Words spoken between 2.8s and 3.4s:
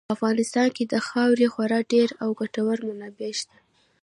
منابع